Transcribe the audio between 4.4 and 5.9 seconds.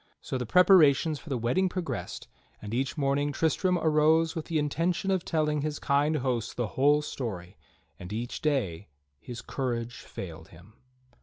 the intention of telling his